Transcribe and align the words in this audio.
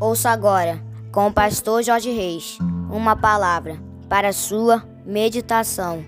Ouça 0.00 0.30
agora, 0.30 0.82
com 1.12 1.28
o 1.28 1.32
pastor 1.32 1.82
Jorge 1.82 2.10
Reis, 2.10 2.58
uma 2.90 3.14
palavra 3.14 3.78
para 4.08 4.32
sua 4.32 4.82
meditação. 5.06 6.04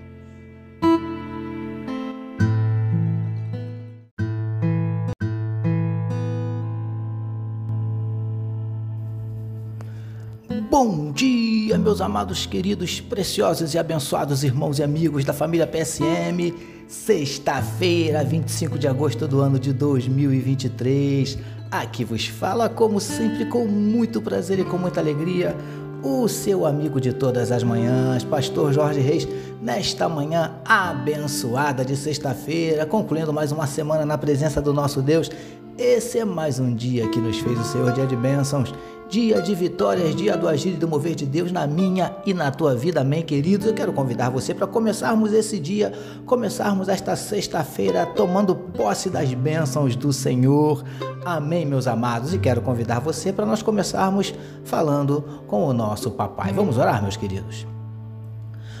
Bom 10.69 11.13
dia, 11.13 11.77
meus 11.77 12.01
amados, 12.01 12.45
queridos, 12.45 12.99
preciosos 12.99 13.73
e 13.73 13.79
abençoados 13.79 14.43
irmãos 14.43 14.79
e 14.79 14.83
amigos 14.83 15.23
da 15.23 15.31
família 15.31 15.65
PSM. 15.65 16.53
Sexta-feira, 16.87 18.23
25 18.23 18.77
de 18.77 18.87
agosto 18.87 19.27
do 19.27 19.39
ano 19.39 19.57
de 19.57 19.73
2023. 19.73 21.37
Aqui 21.69 22.05
vos 22.05 22.27
fala, 22.27 22.69
como 22.69 22.99
sempre, 22.99 23.45
com 23.45 23.65
muito 23.65 24.21
prazer 24.21 24.57
e 24.59 24.63
com 24.63 24.77
muita 24.77 25.01
alegria, 25.01 25.53
o 26.01 26.25
seu 26.29 26.65
amigo 26.65 27.01
de 27.01 27.11
todas 27.11 27.51
as 27.51 27.61
manhãs, 27.61 28.23
Pastor 28.23 28.71
Jorge 28.71 29.01
Reis, 29.01 29.27
nesta 29.61 30.07
manhã 30.07 30.55
abençoada 30.65 31.83
de 31.83 31.95
sexta-feira, 31.95 32.85
concluindo 32.85 33.33
mais 33.33 33.51
uma 33.51 33.67
semana 33.67 34.05
na 34.05 34.17
presença 34.17 34.61
do 34.61 34.73
nosso 34.73 35.01
Deus. 35.01 35.29
Esse 35.77 36.19
é 36.19 36.25
mais 36.25 36.59
um 36.59 36.73
dia 36.73 37.07
que 37.09 37.19
nos 37.19 37.39
fez 37.39 37.59
o 37.59 37.63
Senhor, 37.63 37.91
dia 37.91 38.07
de 38.07 38.15
bênçãos 38.15 38.73
dia 39.09 39.41
de 39.41 39.55
vitórias, 39.55 40.15
dia 40.15 40.35
do 40.35 40.47
agir 40.47 40.73
e 40.73 40.77
do 40.77 40.87
mover 40.87 41.15
de 41.15 41.25
Deus 41.25 41.51
na 41.51 41.65
minha 41.65 42.15
e 42.25 42.33
na 42.33 42.51
tua 42.51 42.75
vida, 42.75 43.01
amém, 43.01 43.23
queridos? 43.23 43.67
Eu 43.67 43.73
quero 43.73 43.93
convidar 43.93 44.29
você 44.29 44.53
para 44.53 44.67
começarmos 44.67 45.33
esse 45.33 45.59
dia, 45.59 45.93
começarmos 46.25 46.89
esta 46.89 47.15
sexta-feira 47.15 48.05
tomando 48.05 48.55
posse 48.55 49.09
das 49.09 49.33
bênçãos 49.33 49.95
do 49.95 50.11
Senhor, 50.11 50.83
amém, 51.25 51.65
meus 51.65 51.87
amados? 51.87 52.33
E 52.33 52.39
quero 52.39 52.61
convidar 52.61 52.99
você 52.99 53.31
para 53.31 53.45
nós 53.45 53.61
começarmos 53.61 54.33
falando 54.63 55.23
com 55.47 55.65
o 55.65 55.73
nosso 55.73 56.11
papai. 56.11 56.51
Vamos 56.51 56.77
orar, 56.77 57.01
meus 57.01 57.15
queridos? 57.15 57.76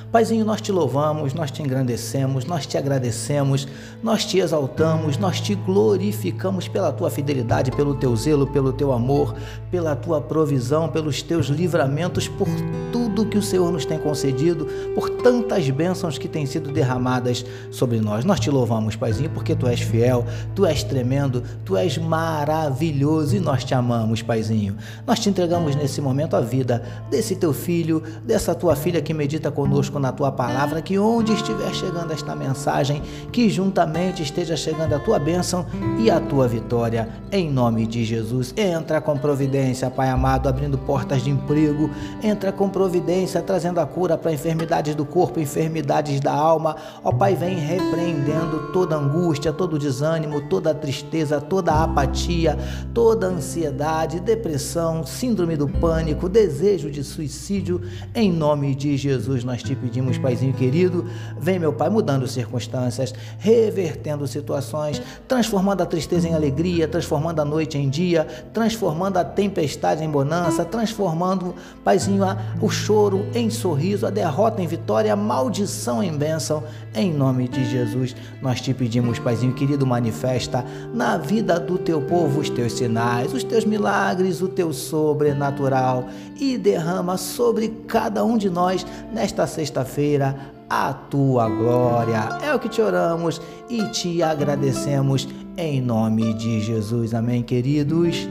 Paizinho, 0.09 0.45
nós 0.45 0.61
te 0.61 0.71
louvamos, 0.71 1.33
nós 1.33 1.51
te 1.51 1.61
engrandecemos, 1.61 2.45
nós 2.45 2.65
te 2.65 2.77
agradecemos, 2.77 3.67
nós 4.01 4.23
te 4.23 4.39
exaltamos, 4.39 5.17
nós 5.17 5.41
te 5.41 5.53
glorificamos 5.53 6.65
pela 6.69 6.93
tua 6.93 7.09
fidelidade, 7.09 7.71
pelo 7.71 7.93
teu 7.93 8.15
zelo, 8.15 8.47
pelo 8.47 8.71
teu 8.71 8.93
amor, 8.93 9.35
pela 9.69 9.97
tua 9.97 10.21
provisão, 10.21 10.87
pelos 10.87 11.21
teus 11.21 11.47
livramentos, 11.47 12.25
por 12.29 12.47
tudo 12.89 13.25
que 13.25 13.37
o 13.37 13.41
Senhor 13.41 13.69
nos 13.69 13.83
tem 13.83 13.99
concedido, 13.99 14.65
por 14.95 15.09
tantas 15.09 15.69
bênçãos 15.69 16.17
que 16.17 16.29
têm 16.29 16.45
sido 16.45 16.71
derramadas 16.71 17.45
sobre 17.69 17.99
nós. 17.99 18.23
Nós 18.23 18.39
te 18.39 18.49
louvamos, 18.49 18.95
Paizinho, 18.95 19.29
porque 19.31 19.55
tu 19.55 19.67
és 19.67 19.81
fiel, 19.81 20.25
tu 20.55 20.65
és 20.65 20.83
tremendo, 20.83 21.43
tu 21.65 21.75
és 21.75 21.97
maravilhoso 21.97 23.35
e 23.35 23.41
nós 23.41 23.65
te 23.65 23.73
amamos, 23.73 24.21
Paizinho. 24.21 24.77
Nós 25.05 25.19
te 25.19 25.29
entregamos 25.29 25.75
nesse 25.75 25.99
momento 25.99 26.37
a 26.37 26.41
vida 26.41 26.81
desse 27.09 27.35
teu 27.35 27.51
filho, 27.51 28.01
dessa 28.23 28.55
tua 28.55 28.73
filha 28.73 29.01
que 29.01 29.13
medita 29.13 29.51
conosco 29.51 29.96
na 29.99 30.11
tua 30.11 30.31
palavra, 30.31 30.81
que 30.81 30.97
onde 30.99 31.33
estiver 31.33 31.73
chegando 31.73 32.11
esta 32.11 32.35
mensagem, 32.35 33.01
que 33.31 33.49
juntamente 33.49 34.23
esteja 34.23 34.55
chegando 34.55 34.93
a 34.93 34.99
tua 34.99 35.19
bênção 35.19 35.65
e 35.99 36.09
a 36.09 36.19
tua 36.19 36.47
vitória, 36.47 37.09
em 37.31 37.51
nome 37.51 37.85
de 37.87 38.05
Jesus. 38.05 38.53
Entra 38.55 39.01
com 39.01 39.17
providência, 39.17 39.89
Pai 39.89 40.09
amado, 40.09 40.47
abrindo 40.47 40.77
portas 40.77 41.23
de 41.23 41.29
emprego, 41.29 41.89
entra 42.21 42.51
com 42.51 42.69
providência, 42.69 43.41
trazendo 43.41 43.79
a 43.79 43.85
cura 43.85 44.17
para 44.17 44.31
enfermidades 44.31 44.95
do 44.95 45.05
corpo, 45.05 45.39
enfermidades 45.39 46.19
da 46.19 46.33
alma. 46.33 46.75
Ó 47.03 47.11
Pai, 47.11 47.35
vem 47.35 47.57
repreendendo 47.57 48.71
toda 48.71 48.95
angústia, 48.95 49.51
todo 49.51 49.79
desânimo, 49.79 50.41
toda 50.49 50.73
tristeza, 50.73 51.41
toda 51.41 51.83
apatia, 51.83 52.57
toda 52.93 53.27
ansiedade, 53.27 54.19
depressão, 54.19 55.05
síndrome 55.05 55.55
do 55.55 55.67
pânico, 55.67 56.29
desejo 56.29 56.91
de 56.91 57.03
suicídio, 57.03 57.81
em 58.13 58.31
nome 58.31 58.75
de 58.75 58.95
Jesus 58.97 59.43
nós 59.43 59.63
te 59.63 59.75
pedimos 59.75 59.86
pedimos, 59.87 60.17
Paizinho 60.17 60.53
querido, 60.53 61.05
vem, 61.39 61.57
meu 61.57 61.71
Pai, 61.71 61.89
mudando 61.89 62.27
circunstâncias, 62.27 63.13
revertendo 63.39 64.27
situações, 64.27 65.01
transformando 65.27 65.81
a 65.81 65.85
tristeza 65.85 66.27
em 66.27 66.33
alegria, 66.33 66.87
transformando 66.89 67.39
a 67.39 67.45
noite 67.45 67.77
em 67.77 67.89
dia, 67.89 68.27
transformando 68.53 69.17
a 69.17 69.23
tempestade 69.23 70.03
em 70.03 70.09
bonança, 70.09 70.65
transformando, 70.65 71.55
Paizinho, 71.85 72.25
o 72.61 72.69
choro 72.69 73.25
em 73.33 73.49
sorriso, 73.49 74.05
a 74.05 74.09
derrota 74.09 74.61
em 74.61 74.67
vitória, 74.67 75.13
a 75.13 75.15
maldição 75.15 76.03
em 76.03 76.11
bênção. 76.11 76.63
Em 76.93 77.13
nome 77.13 77.47
de 77.47 77.63
Jesus, 77.69 78.13
nós 78.41 78.59
te 78.59 78.73
pedimos, 78.73 79.19
Paizinho 79.19 79.53
querido, 79.53 79.85
manifesta 79.85 80.65
na 80.93 81.17
vida 81.17 81.59
do 81.59 81.77
teu 81.77 82.01
povo 82.01 82.41
os 82.41 82.49
teus 82.49 82.73
sinais, 82.73 83.33
os 83.33 83.43
teus 83.43 83.63
milagres, 83.63 84.41
o 84.41 84.49
teu 84.49 84.73
sobrenatural 84.73 86.07
e 86.39 86.57
derrama 86.57 87.15
sobre 87.17 87.69
cada 87.87 88.25
um 88.25 88.37
de 88.37 88.49
nós 88.49 88.85
nesta 89.13 89.47
sexta 89.47 89.76
sexta-feira 89.77 90.35
a 90.69 90.91
tua 90.93 91.47
glória. 91.47 92.39
É 92.41 92.53
o 92.53 92.59
que 92.59 92.67
te 92.67 92.81
oramos 92.81 93.41
e 93.69 93.83
te 93.89 94.23
agradecemos 94.23 95.27
em 95.55 95.81
nome 95.81 96.33
de 96.33 96.59
Jesus. 96.61 97.13
Amém, 97.13 97.43
queridos. 97.43 98.27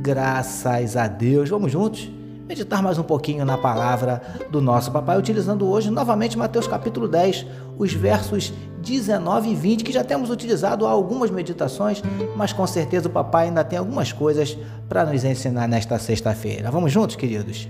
Graças 0.00 0.96
a 0.96 1.08
Deus. 1.08 1.50
Vamos 1.50 1.72
juntos 1.72 2.10
meditar 2.46 2.82
mais 2.82 2.98
um 2.98 3.02
pouquinho 3.02 3.44
na 3.44 3.56
palavra 3.56 4.20
do 4.50 4.60
nosso 4.60 4.92
papai, 4.92 5.18
utilizando 5.18 5.66
hoje 5.66 5.90
novamente 5.90 6.36
Mateus 6.36 6.66
capítulo 6.66 7.08
10, 7.08 7.46
os 7.78 7.92
versos 7.94 8.52
19 8.82 9.50
e 9.50 9.54
20, 9.54 9.82
que 9.82 9.90
já 9.90 10.04
temos 10.04 10.28
utilizado 10.28 10.86
algumas 10.86 11.30
meditações, 11.30 12.02
mas 12.36 12.52
com 12.52 12.66
certeza 12.66 13.08
o 13.08 13.10
papai 13.10 13.46
ainda 13.46 13.64
tem 13.64 13.78
algumas 13.78 14.12
coisas 14.12 14.58
para 14.90 15.06
nos 15.06 15.24
ensinar 15.24 15.66
nesta 15.66 15.98
sexta-feira. 15.98 16.70
Vamos 16.70 16.92
juntos, 16.92 17.16
queridos? 17.16 17.66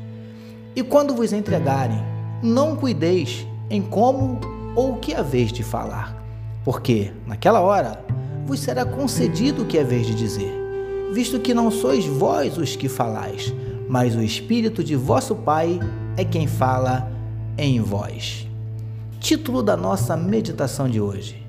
E 0.74 0.82
quando 0.82 1.14
vos 1.14 1.32
entregarem 1.32 2.13
não 2.44 2.76
cuideis 2.76 3.46
em 3.70 3.80
como 3.80 4.38
ou 4.76 4.92
o 4.92 4.96
que 4.98 5.14
haveis 5.14 5.50
de 5.50 5.62
falar, 5.62 6.14
porque 6.62 7.10
naquela 7.26 7.60
hora 7.62 7.98
vos 8.44 8.60
será 8.60 8.84
concedido 8.84 9.62
o 9.62 9.66
que 9.66 9.78
haveis 9.78 10.06
de 10.06 10.14
dizer, 10.14 10.52
visto 11.14 11.40
que 11.40 11.54
não 11.54 11.70
sois 11.70 12.04
vós 12.04 12.58
os 12.58 12.76
que 12.76 12.86
falais, 12.86 13.54
mas 13.88 14.14
o 14.14 14.20
Espírito 14.20 14.84
de 14.84 14.94
vosso 14.94 15.34
Pai 15.34 15.80
é 16.18 16.24
quem 16.24 16.46
fala 16.46 17.10
em 17.56 17.80
vós. 17.80 18.46
Título 19.20 19.62
da 19.62 19.74
nossa 19.74 20.14
meditação 20.14 20.86
de 20.86 21.00
hoje: 21.00 21.42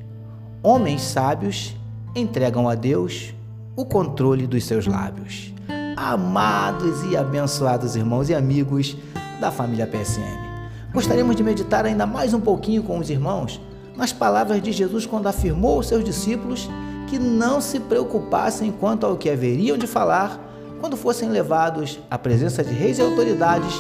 Homens 0.64 1.02
sábios 1.02 1.76
entregam 2.16 2.70
a 2.70 2.76
Deus 2.76 3.34
o 3.76 3.84
controle 3.84 4.48
dos 4.48 4.64
seus 4.64 4.88
lábios. 4.88 5.54
Amados 5.98 7.04
e 7.12 7.18
abençoados 7.18 7.98
irmãos 7.98 8.30
e 8.30 8.36
amigos 8.36 8.96
da 9.42 9.52
família 9.52 9.86
PSM. 9.86 10.55
Gostaríamos 10.96 11.36
de 11.36 11.44
meditar 11.44 11.86
ainda 11.86 12.06
mais 12.06 12.34
um 12.34 12.40
pouquinho 12.40 12.82
com 12.82 12.98
os 12.98 13.10
irmãos 13.10 13.60
nas 13.98 14.14
palavras 14.14 14.62
de 14.62 14.72
Jesus 14.72 15.06
quando 15.06 15.28
afirmou 15.28 15.76
aos 15.76 15.90
seus 15.90 16.06
discípulos 16.06 16.70
que 17.10 17.20
não 17.20 17.60
se 17.60 17.82
preocupassem 17.82 18.72
quanto 18.72 19.06
ao 19.06 19.18
que 19.18 19.30
haveriam 19.30 19.78
de 19.78 19.88
falar 19.88 20.40
quando 20.80 20.96
fossem 20.96 21.28
levados 21.28 22.00
à 22.10 22.18
presença 22.18 22.64
de 22.64 22.74
reis 22.74 22.98
e 22.98 23.02
autoridades 23.02 23.74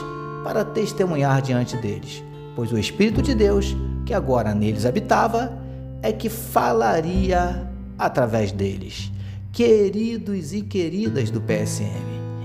para 0.43 0.65
testemunhar 0.65 1.41
diante 1.41 1.77
deles, 1.77 2.21
pois 2.53 2.73
o 2.73 2.77
Espírito 2.77 3.21
de 3.21 3.33
Deus, 3.33 3.73
que 4.05 4.13
agora 4.13 4.53
neles 4.53 4.85
habitava, 4.85 5.57
é 6.01 6.11
que 6.11 6.27
falaria 6.27 7.65
através 7.97 8.51
deles. 8.51 9.09
Queridos 9.53 10.51
e 10.51 10.61
queridas 10.61 11.31
do 11.31 11.39
PSM, 11.39 11.87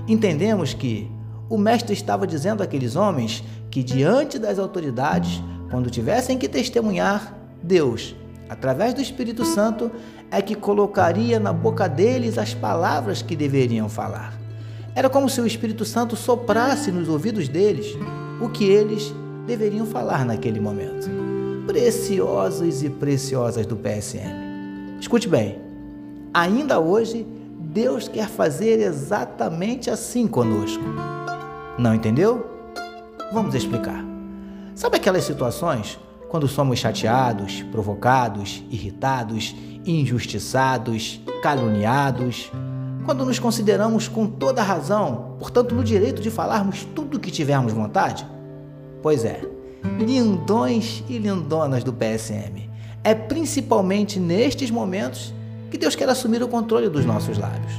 entendemos 0.07 0.73
que 0.73 1.11
o 1.49 1.57
Mestre 1.57 1.91
estava 1.91 2.25
dizendo 2.25 2.63
àqueles 2.63 2.95
homens 2.95 3.43
que 3.71 3.81
diante 3.81 4.37
das 4.37 4.59
autoridades, 4.59 5.41
quando 5.71 5.89
tivessem 5.89 6.37
que 6.37 6.49
testemunhar, 6.49 7.33
Deus, 7.63 8.13
através 8.49 8.93
do 8.93 9.01
Espírito 9.01 9.45
Santo, 9.45 9.89
é 10.29 10.41
que 10.41 10.55
colocaria 10.55 11.39
na 11.39 11.53
boca 11.53 11.87
deles 11.87 12.37
as 12.37 12.53
palavras 12.53 13.21
que 13.21 13.35
deveriam 13.35 13.87
falar. 13.87 14.37
Era 14.93 15.09
como 15.09 15.29
se 15.29 15.39
o 15.39 15.47
Espírito 15.47 15.85
Santo 15.85 16.17
soprasse 16.17 16.91
nos 16.91 17.07
ouvidos 17.07 17.47
deles 17.47 17.97
o 18.41 18.49
que 18.49 18.65
eles 18.65 19.13
deveriam 19.47 19.85
falar 19.85 20.25
naquele 20.25 20.59
momento. 20.59 21.09
Preciosos 21.65 22.83
e 22.83 22.89
preciosas 22.89 23.65
do 23.65 23.77
PSM. 23.77 24.99
Escute 24.99 25.29
bem, 25.29 25.59
ainda 26.33 26.77
hoje 26.79 27.25
Deus 27.57 28.09
quer 28.09 28.27
fazer 28.27 28.81
exatamente 28.81 29.89
assim 29.89 30.27
conosco. 30.27 30.83
Não 31.79 31.95
entendeu? 31.95 32.50
Vamos 33.33 33.55
explicar. 33.55 34.03
Sabe 34.75 34.97
aquelas 34.97 35.23
situações 35.23 35.97
quando 36.27 36.49
somos 36.49 36.79
chateados, 36.79 37.63
provocados, 37.71 38.61
irritados, 38.69 39.55
injustiçados, 39.85 41.21
caluniados? 41.41 42.51
Quando 43.05 43.25
nos 43.25 43.39
consideramos 43.39 44.09
com 44.09 44.27
toda 44.27 44.61
razão, 44.61 45.37
portanto, 45.39 45.73
no 45.73 45.81
direito 45.81 46.21
de 46.21 46.29
falarmos 46.29 46.83
tudo 46.93 47.15
o 47.15 47.19
que 47.21 47.31
tivermos 47.31 47.71
vontade? 47.71 48.27
Pois 49.01 49.23
é, 49.23 49.41
lindões 49.97 51.01
e 51.07 51.17
lindonas 51.17 51.85
do 51.85 51.93
PSM. 51.93 52.69
É 53.01 53.15
principalmente 53.15 54.19
nestes 54.19 54.69
momentos 54.69 55.33
que 55.69 55.77
Deus 55.77 55.95
quer 55.95 56.09
assumir 56.09 56.43
o 56.43 56.49
controle 56.49 56.89
dos 56.89 57.05
nossos 57.05 57.37
lábios. 57.37 57.71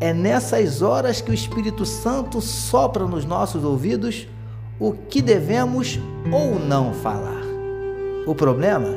É 0.00 0.12
nessas 0.12 0.82
horas 0.82 1.20
que 1.20 1.30
o 1.30 1.34
Espírito 1.34 1.86
Santo 1.86 2.40
sopra 2.40 3.06
nos 3.06 3.24
nossos 3.24 3.62
ouvidos 3.62 4.26
o 4.80 4.92
que 4.92 5.20
devemos 5.20 6.00
ou 6.32 6.58
não 6.58 6.94
falar. 6.94 7.42
O 8.26 8.34
problema 8.34 8.96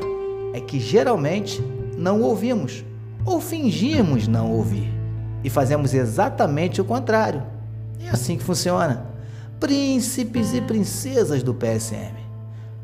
é 0.54 0.62
que 0.62 0.80
geralmente 0.80 1.62
não 1.98 2.22
ouvimos 2.22 2.86
ou 3.26 3.42
fingimos 3.42 4.28
não 4.28 4.50
ouvir 4.52 4.90
e 5.44 5.50
fazemos 5.50 5.94
exatamente 5.94 6.80
o 6.80 6.86
contrário. 6.86 7.44
É 8.02 8.10
assim 8.10 8.38
que 8.38 8.44
funciona. 8.44 9.06
Príncipes 9.60 10.54
e 10.54 10.62
princesas 10.62 11.44
do 11.44 11.54
PSM. 11.54 12.16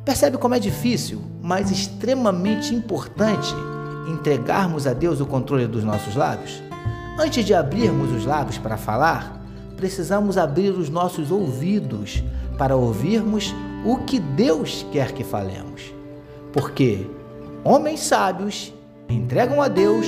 Percebe 0.04 0.38
como 0.38 0.56
é 0.56 0.60
difícil, 0.60 1.22
mas 1.42 1.72
extremamente 1.72 2.75
importante 2.75 3.54
entregarmos 4.10 4.88
a 4.88 4.94
Deus 4.94 5.22
o 5.22 5.25
controle 5.25 5.68
dos 5.68 5.84
nossos 5.84 6.16
lábios? 6.16 6.62
Antes 7.18 7.45
de 7.45 7.54
abrirmos 7.54 8.12
os 8.12 8.25
lábios 8.25 8.57
para 8.57 8.78
falar, 8.78 9.42
precisamos 9.78 10.38
abrir 10.38 10.72
os 10.72 10.90
nossos 10.90 11.31
ouvidos 11.31 12.24
para 12.60 12.76
ouvirmos 12.76 13.56
o 13.86 14.00
que 14.00 14.20
Deus 14.20 14.86
quer 14.92 15.14
que 15.14 15.24
falemos. 15.24 15.94
Porque 16.52 17.10
homens 17.64 18.02
sábios 18.02 18.74
entregam 19.08 19.62
a 19.62 19.70
Deus 19.70 20.08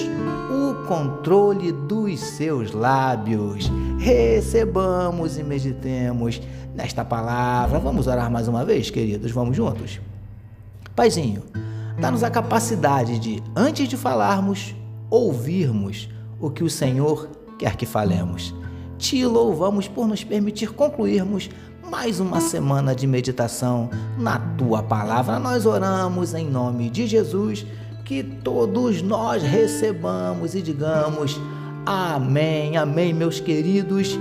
o 0.51 0.85
controle 0.85 1.71
dos 1.71 2.19
seus 2.19 2.73
lábios. 2.73 3.71
Recebamos 3.97 5.37
e 5.37 5.43
meditemos 5.43 6.41
nesta 6.75 7.05
palavra. 7.05 7.79
Vamos 7.79 8.05
orar 8.05 8.29
mais 8.29 8.49
uma 8.49 8.65
vez, 8.65 8.91
queridos? 8.91 9.31
Vamos 9.31 9.55
juntos? 9.55 10.01
Paizinho, 10.93 11.43
dá-nos 11.97 12.21
a 12.21 12.29
capacidade 12.29 13.17
de, 13.17 13.41
antes 13.55 13.87
de 13.87 13.95
falarmos, 13.95 14.75
ouvirmos 15.09 16.09
o 16.37 16.49
que 16.49 16.65
o 16.65 16.69
Senhor 16.69 17.29
quer 17.57 17.77
que 17.77 17.85
falemos. 17.85 18.53
Te 18.97 19.25
louvamos 19.25 19.87
por 19.87 20.05
nos 20.05 20.23
permitir 20.23 20.73
concluirmos 20.73 21.49
mais 21.89 22.19
uma 22.19 22.41
semana 22.41 22.93
de 22.93 23.07
meditação 23.07 23.89
na 24.17 24.37
tua 24.57 24.83
palavra. 24.83 25.39
Nós 25.39 25.65
oramos 25.65 26.33
em 26.33 26.49
nome 26.49 26.89
de 26.89 27.07
Jesus, 27.07 27.65
que 28.05 28.23
todos 28.23 29.01
nós 29.01 29.43
recebamos 29.43 30.55
e 30.55 30.61
digamos 30.61 31.39
amém, 31.85 32.77
amém, 32.77 33.13
meus 33.13 33.39
queridos. 33.39 34.17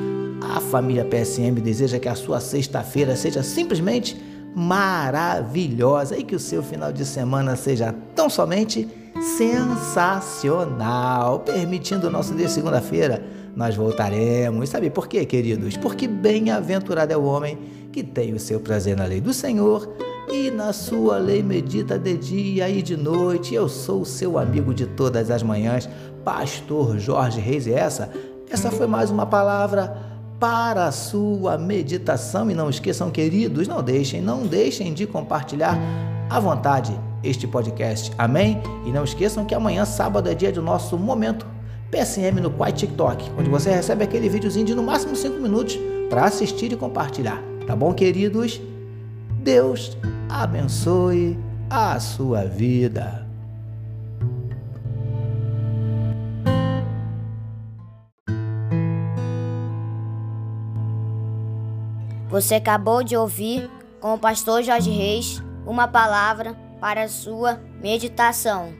A 0.55 0.61
família 0.61 1.05
PSM 1.05 1.61
deseja 1.61 1.99
que 1.99 2.09
a 2.09 2.15
sua 2.15 2.41
sexta-feira 2.41 3.15
seja 3.15 3.43
simplesmente 3.43 4.19
maravilhosa 4.55 6.17
e 6.17 6.25
que 6.25 6.35
o 6.35 6.41
seu 6.41 6.63
final 6.63 6.91
de 6.93 7.05
semana 7.05 7.57
seja 7.57 7.95
tão 8.15 8.31
somente 8.31 8.89
sensacional. 9.37 11.41
Permitindo 11.41 12.09
o 12.09 12.11
nosso 12.11 12.35
dia 12.35 12.49
segunda-feira, 12.49 13.23
nós 13.55 13.75
voltaremos. 13.75 14.69
Sabe 14.69 14.91
por 14.91 15.07
quê, 15.09 15.25
queridos? 15.25 15.77
Porque 15.77 16.07
bem-aventurado 16.07 17.13
é 17.13 17.17
o 17.17 17.25
homem 17.25 17.59
que 17.93 18.03
tem 18.03 18.33
o 18.33 18.41
seu 18.41 18.61
prazer 18.61 18.97
na 18.97 19.05
lei 19.05 19.21
do 19.21 19.33
Senhor 19.33 19.89
e 20.31 20.51
na 20.51 20.73
sua 20.73 21.19
lei 21.19 21.43
medita 21.43 21.99
de 21.99 22.17
dia 22.17 22.69
e 22.69 22.83
de 22.83 22.97
noite. 22.97 23.55
Eu 23.55 23.69
sou 23.69 24.03
o 24.03 24.07
seu 24.07 24.39
amigo 24.39 24.73
de 24.73 24.87
todas 24.87 25.31
as 25.31 25.43
manhãs, 25.43 25.89
Pastor 26.25 26.99
Jorge 26.99 27.41
Reis. 27.41 27.67
E 27.67 27.73
essa, 27.73 28.11
essa 28.49 28.71
foi 28.71 28.87
mais 28.87 29.11
uma 29.11 29.27
palavra 29.27 29.97
para 30.39 30.87
a 30.87 30.93
sua 30.93 31.59
meditação. 31.59 32.51
E 32.51 32.55
não 32.55 32.71
esqueçam, 32.71 33.11
queridos, 33.11 33.67
não 33.67 33.83
deixem, 33.83 34.23
não 34.23 34.47
deixem 34.47 34.95
de 34.95 35.07
compartilhar 35.07 35.79
à 36.31 36.39
vontade 36.39 36.99
este 37.23 37.47
podcast. 37.47 38.13
Amém? 38.17 38.63
E 38.87 38.91
não 38.91 39.05
esqueçam 39.05 39.45
que 39.45 39.55
amanhã, 39.55 39.85
sábado, 39.85 40.29
é 40.29 40.35
dia 40.35 40.53
do 40.53 40.63
nosso 40.63 40.97
momento 40.97 41.45
PSM 41.91 42.41
no 42.41 42.51
Quai 42.51 42.73
TikTok, 42.73 43.31
onde 43.37 43.51
você 43.51 43.71
recebe 43.71 44.05
aquele 44.05 44.29
videozinho 44.29 44.67
de 44.67 44.75
no 44.75 44.83
máximo 44.83 45.17
5 45.17 45.41
minutos 45.41 45.79
para 46.09 46.25
assistir 46.25 46.73
e 46.73 46.77
compartilhar. 46.77 47.43
Tá 47.67 47.75
bom, 47.75 47.93
queridos? 47.93 48.61
Deus 49.43 49.97
abençoe 50.29 51.39
a 51.69 51.99
sua 51.99 52.45
vida. 52.45 53.27
Você 62.29 62.55
acabou 62.55 63.03
de 63.03 63.17
ouvir 63.17 63.69
com 64.01 64.15
o 64.15 64.19
pastor 64.19 64.63
Jorge 64.63 64.91
Reis 64.91 65.43
uma 65.67 65.89
palavra 65.89 66.55
para 66.81 67.03
a 67.03 67.09
sua 67.09 67.61
meditação. 67.83 68.80